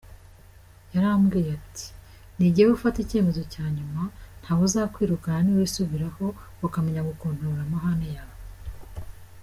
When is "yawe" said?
8.15-8.37